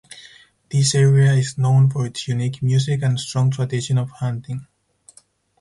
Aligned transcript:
This 0.71 0.95
area 0.95 1.33
is 1.33 1.59
known 1.59 1.87
for 1.91 2.07
its 2.07 2.27
unique 2.27 2.63
music 2.63 3.03
and 3.03 3.19
strong 3.19 3.51
tradition 3.51 3.99
of 3.99 4.09
hunting. 4.09 4.65